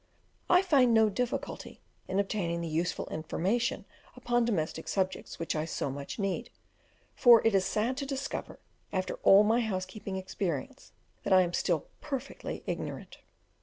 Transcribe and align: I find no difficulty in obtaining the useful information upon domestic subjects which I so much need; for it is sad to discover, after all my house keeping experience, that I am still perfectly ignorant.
I 0.49 0.63
find 0.63 0.95
no 0.95 1.11
difficulty 1.11 1.79
in 2.07 2.19
obtaining 2.19 2.61
the 2.61 2.67
useful 2.67 3.05
information 3.11 3.85
upon 4.15 4.45
domestic 4.45 4.87
subjects 4.87 5.37
which 5.37 5.55
I 5.55 5.65
so 5.65 5.91
much 5.91 6.17
need; 6.17 6.49
for 7.13 7.45
it 7.45 7.53
is 7.53 7.65
sad 7.67 7.97
to 7.97 8.07
discover, 8.07 8.57
after 8.91 9.19
all 9.21 9.43
my 9.43 9.59
house 9.61 9.85
keeping 9.85 10.15
experience, 10.15 10.91
that 11.21 11.33
I 11.33 11.41
am 11.41 11.53
still 11.53 11.85
perfectly 12.01 12.63
ignorant. 12.65 13.19